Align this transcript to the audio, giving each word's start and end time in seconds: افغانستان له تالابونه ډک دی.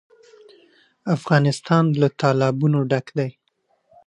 افغانستان 1.15 1.83
له 2.01 2.07
تالابونه 2.21 2.79
ډک 2.89 3.07
دی. 3.17 3.29